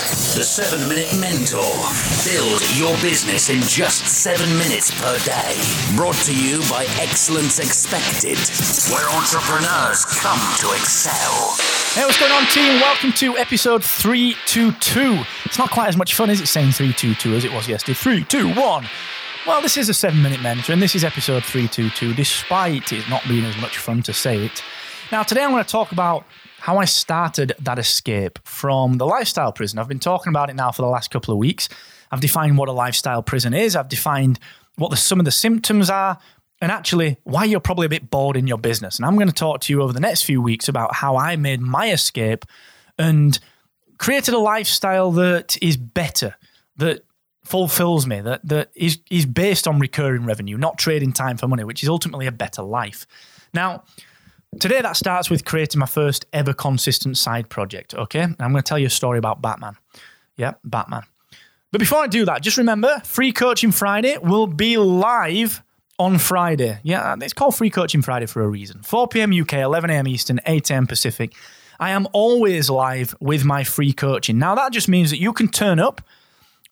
[0.00, 1.60] The 7 Minute Mentor.
[2.24, 5.60] Build your business in just 7 minutes per day.
[5.94, 8.38] Brought to you by Excellence Expected,
[8.90, 11.54] where entrepreneurs come to excel.
[11.92, 12.80] Hey, what's going on, team?
[12.80, 15.22] Welcome to episode 322.
[15.44, 17.92] It's not quite as much fun, is it, saying 322 as it was yesterday?
[17.92, 18.86] 321.
[19.46, 23.22] Well, this is a 7 Minute Mentor, and this is episode 322, despite it not
[23.28, 24.62] being as much fun to say it.
[25.12, 26.24] Now, today I'm going to talk about
[26.60, 29.80] how I started that escape from the lifestyle prison.
[29.80, 31.68] I've been talking about it now for the last couple of weeks.
[32.12, 34.38] I've defined what a lifestyle prison is, I've defined
[34.76, 36.18] what the, some of the symptoms are,
[36.60, 38.98] and actually why you're probably a bit bored in your business.
[38.98, 41.34] And I'm going to talk to you over the next few weeks about how I
[41.34, 42.44] made my escape
[42.96, 43.36] and
[43.98, 46.36] created a lifestyle that is better,
[46.76, 47.04] that
[47.44, 51.64] fulfills me, that, that is, is based on recurring revenue, not trading time for money,
[51.64, 53.06] which is ultimately a better life.
[53.52, 53.82] Now,
[54.58, 57.94] Today, that starts with creating my first ever consistent side project.
[57.94, 58.22] Okay.
[58.22, 59.76] I'm going to tell you a story about Batman.
[60.36, 61.02] Yeah, Batman.
[61.70, 65.62] But before I do that, just remember Free Coaching Friday will be live
[66.00, 66.80] on Friday.
[66.82, 68.82] Yeah, it's called Free Coaching Friday for a reason.
[68.82, 69.32] 4 p.m.
[69.32, 70.08] UK, 11 a.m.
[70.08, 70.86] Eastern, 8 a.m.
[70.88, 71.32] Pacific.
[71.78, 74.38] I am always live with my free coaching.
[74.38, 76.02] Now, that just means that you can turn up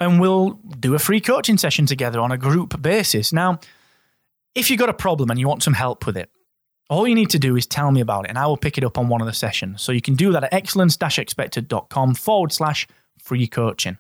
[0.01, 3.33] and we'll do a free coaching session together on a group basis.
[3.33, 3.61] Now,
[4.55, 6.31] if you've got a problem and you want some help with it,
[6.89, 8.85] all you need to do is tell me about it and I will pick it
[8.85, 9.83] up on one of the sessions.
[9.83, 12.87] So you can do that at excellence-expected.com forward slash
[13.19, 13.99] free coaching.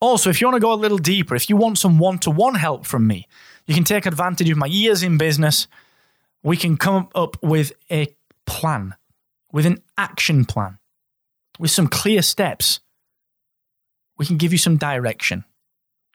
[0.00, 2.30] Also, if you want to go a little deeper, if you want some one to
[2.30, 3.28] one help from me,
[3.66, 5.68] you can take advantage of my years in business.
[6.42, 8.08] We can come up with a
[8.44, 8.96] plan,
[9.52, 10.78] with an action plan,
[11.60, 12.80] with some clear steps.
[14.18, 15.44] We can give you some direction.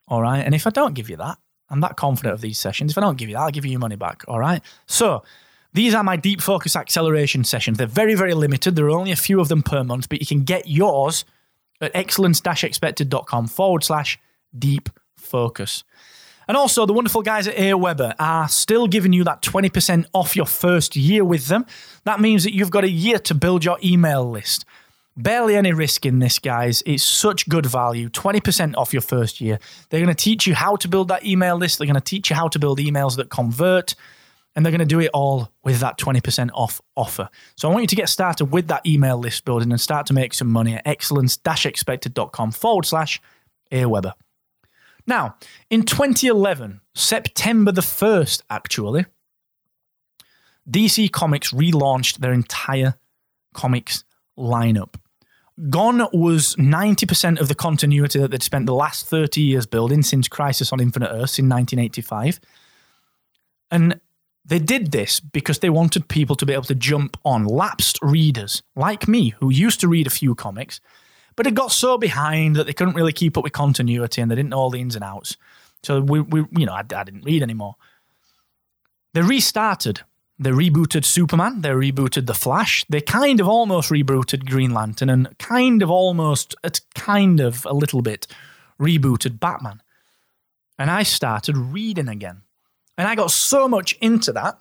[0.09, 0.39] All right.
[0.39, 1.37] And if I don't give you that,
[1.69, 2.91] I'm that confident of these sessions.
[2.91, 4.23] If I don't give you that, I'll give you your money back.
[4.27, 4.61] All right.
[4.85, 5.23] So,
[5.73, 7.77] these are my deep focus acceleration sessions.
[7.77, 8.75] They're very, very limited.
[8.75, 11.25] There are only a few of them per month, but you can get yours
[11.81, 14.19] at excellence-expected.com forward slash
[14.57, 15.83] deep focus.
[16.47, 20.45] And also, the wonderful guys at Aweber are still giving you that 20% off your
[20.45, 21.65] first year with them.
[22.05, 24.63] That means that you've got a year to build your email list.
[25.17, 26.83] Barely any risk in this, guys.
[26.85, 28.07] It's such good value.
[28.07, 29.59] 20% off your first year.
[29.89, 31.79] They're going to teach you how to build that email list.
[31.79, 33.95] They're going to teach you how to build emails that convert
[34.57, 37.29] and they're going to do it all with that 20% off offer.
[37.55, 40.13] So I want you to get started with that email list building and start to
[40.13, 43.21] make some money at excellence-expected.com forward slash
[43.71, 44.13] Aweber.
[45.05, 45.35] Now,
[45.69, 49.05] in 2011, September the 1st, actually,
[50.67, 52.95] DC Comics relaunched their entire
[53.53, 54.05] comics
[54.39, 54.95] lineup.
[55.69, 60.27] Gone was 90% of the continuity that they'd spent the last 30 years building since
[60.27, 62.39] Crisis on Infinite Earths in 1985.
[63.69, 63.99] And
[64.47, 68.63] they did this because they wanted people to be able to jump on lapsed readers
[68.75, 70.79] like me, who used to read a few comics,
[71.35, 74.35] but had got so behind that they couldn't really keep up with continuity and they
[74.35, 75.35] didn't know all the ins and outs.
[75.83, 77.75] So we, we you know, I, I didn't read anymore.
[79.13, 80.01] They restarted.
[80.39, 81.61] They rebooted Superman.
[81.61, 82.85] They rebooted The Flash.
[82.87, 87.73] They kind of almost rebooted Green Lantern and kind of almost, it's kind of a
[87.73, 88.27] little bit
[88.79, 89.81] rebooted Batman.
[90.79, 92.43] And I started reading again.
[92.97, 94.57] And I got so much into that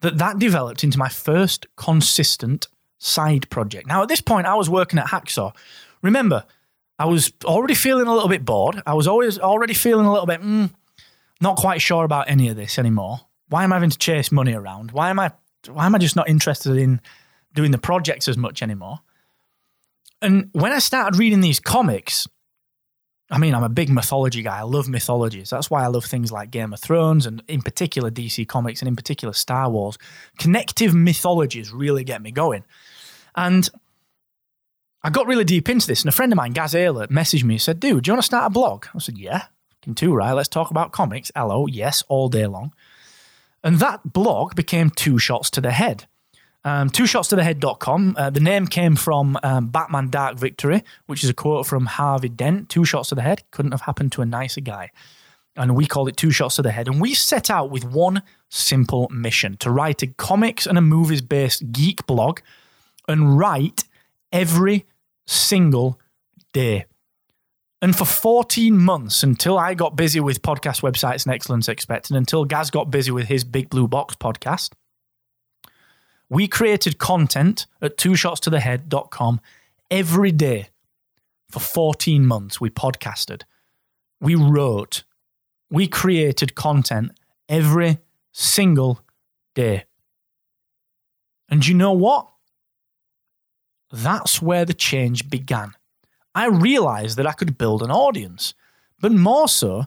[0.00, 2.68] that that developed into my first consistent
[2.98, 3.86] side project.
[3.86, 5.54] Now, at this point, I was working at Hacksaw.
[6.02, 6.44] Remember,
[6.98, 8.82] I was already feeling a little bit bored.
[8.86, 10.70] I was always already feeling a little bit mm,
[11.40, 13.20] not quite sure about any of this anymore.
[13.48, 14.92] Why am I having to chase money around?
[14.92, 15.32] Why am I
[15.68, 17.00] why am I just not interested in
[17.54, 19.00] doing the projects as much anymore?
[20.20, 22.26] And when I started reading these comics,
[23.34, 24.58] I mean, I'm a big mythology guy.
[24.58, 25.50] I love mythologies.
[25.50, 28.86] That's why I love things like Game of Thrones and, in particular, DC Comics and,
[28.86, 29.98] in particular, Star Wars.
[30.38, 32.62] Connective mythologies really get me going.
[33.34, 33.68] And
[35.02, 36.02] I got really deep into this.
[36.02, 38.22] And a friend of mine, Gaz Ayler, messaged me and said, Dude, do you want
[38.22, 38.86] to start a blog?
[38.94, 39.46] I said, Yeah,
[39.82, 40.30] can too, right?
[40.30, 41.32] Let's talk about comics.
[41.34, 42.72] Hello, yes, all day long.
[43.64, 46.06] And that blog became Two Shots to the Head.
[46.64, 48.14] Um, two shots to the head.com.
[48.16, 52.30] Uh, the name came from um, Batman Dark Victory, which is a quote from Harvey
[52.30, 52.70] Dent.
[52.70, 54.90] Two shots to the head couldn't have happened to a nicer guy.
[55.56, 56.88] And we called it Two Shots to the Head.
[56.88, 61.20] And we set out with one simple mission to write a comics and a movies
[61.20, 62.40] based geek blog
[63.06, 63.84] and write
[64.32, 64.86] every
[65.26, 66.00] single
[66.52, 66.86] day.
[67.82, 72.44] And for 14 months, until I got busy with podcast websites and excellence expected, until
[72.46, 74.72] Gaz got busy with his Big Blue Box podcast,
[76.28, 79.40] we created content at twoshotstothehead.com
[79.90, 80.68] every day
[81.50, 82.60] for 14 months.
[82.60, 83.42] We podcasted,
[84.20, 85.04] we wrote,
[85.70, 87.12] we created content
[87.48, 87.98] every
[88.32, 89.00] single
[89.54, 89.84] day.
[91.48, 92.28] And you know what?
[93.92, 95.74] That's where the change began.
[96.34, 98.54] I realized that I could build an audience,
[99.00, 99.84] but more so,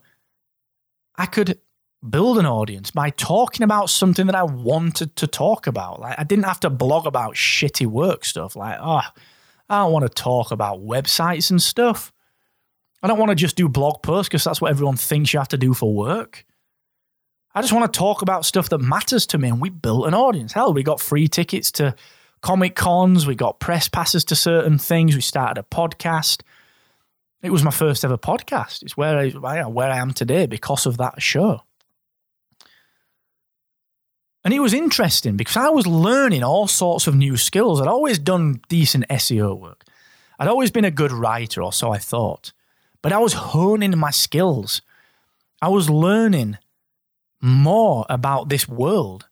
[1.17, 1.59] I could
[2.07, 5.99] build an audience by talking about something that I wanted to talk about.
[5.99, 8.55] Like I didn't have to blog about shitty work stuff.
[8.55, 9.01] Like, oh,
[9.69, 12.11] I don't want to talk about websites and stuff.
[13.01, 15.47] I don't want to just do blog posts because that's what everyone thinks you have
[15.49, 16.45] to do for work.
[17.53, 19.49] I just want to talk about stuff that matters to me.
[19.49, 20.53] And we built an audience.
[20.53, 21.95] Hell, we got free tickets to
[22.41, 26.44] Comic Cons, we got press passes to certain things, we started a podcast.
[27.41, 28.83] It was my first ever podcast.
[28.83, 31.61] It's where I, where I am today because of that show.
[34.47, 37.81] And it was interesting because I was learning all sorts of new skills.
[37.81, 39.83] I'd always done decent SEO work.
[40.39, 42.53] I'd always been a good writer, or so I thought.
[43.01, 44.81] But I was honing my skills.
[45.61, 46.59] I was learning
[47.41, 49.27] more about this world.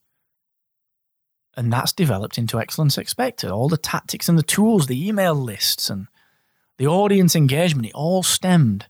[1.56, 3.52] And that's developed into Excellence Expected.
[3.52, 6.08] All the tactics and the tools, the email lists and
[6.78, 8.88] the audience engagement, it all stemmed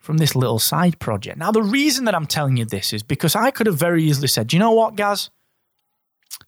[0.00, 1.36] from this little side project.
[1.38, 4.28] Now, the reason that I'm telling you this is because I could have very easily
[4.28, 5.30] said, you know what, Gaz?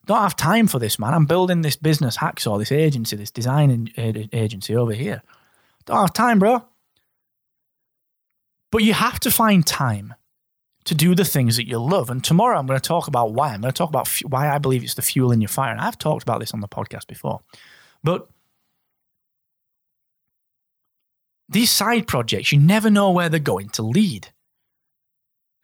[0.07, 1.13] Don't have time for this, man.
[1.13, 3.91] I'm building this business, Hacksaw, this agency, this design
[4.33, 5.23] agency over here.
[5.85, 6.65] Don't have time, bro.
[8.71, 10.15] But you have to find time
[10.85, 12.11] to do the things that you love.
[12.11, 13.53] And tomorrow I'm going to talk about why.
[13.53, 15.71] I'm going to talk about why I believe it's the fuel in your fire.
[15.71, 17.41] And I've talked about this on the podcast before.
[18.03, 18.29] But
[21.53, 24.29] These side projects, you never know where they're going to lead.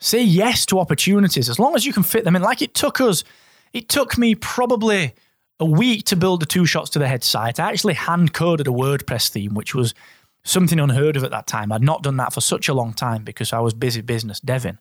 [0.00, 2.42] Say yes to opportunities as long as you can fit them in.
[2.42, 3.24] Like it took us,
[3.72, 5.14] it took me probably
[5.58, 7.58] a week to build the two shots to the head site.
[7.58, 9.94] I actually hand coded a WordPress theme, which was
[10.44, 11.72] something unheard of at that time.
[11.72, 14.78] I'd not done that for such a long time because I was busy business deving.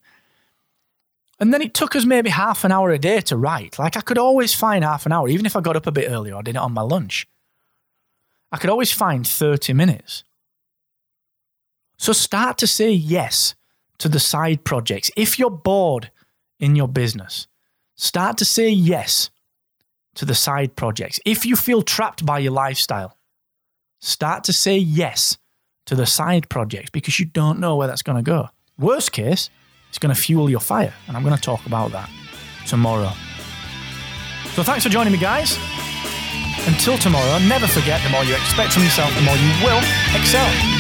[1.40, 3.80] And then it took us maybe half an hour a day to write.
[3.80, 6.10] Like I could always find half an hour, even if I got up a bit
[6.12, 7.28] earlier or did it on my lunch.
[8.52, 10.24] I could always find 30 minutes.
[11.98, 13.56] So start to say yes
[13.98, 15.10] to the side projects.
[15.18, 16.12] If you're bored
[16.60, 17.48] in your business,
[17.96, 19.30] start to say yes
[20.16, 21.20] to the side projects.
[21.26, 23.18] If you feel trapped by your lifestyle,
[24.00, 25.38] start to say yes
[25.86, 28.50] to the side projects because you don't know where that's going to go.
[28.78, 29.50] Worst case,
[29.90, 30.94] it's going to fuel your fire.
[31.08, 32.10] And I'm going to talk about that
[32.68, 33.12] tomorrow.
[34.54, 35.58] So thanks for joining me, guys.
[36.68, 39.82] Until tomorrow, never forget the more you expect from yourself, the more you will
[40.20, 40.77] excel.